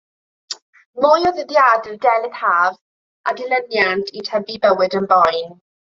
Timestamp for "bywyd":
4.67-4.99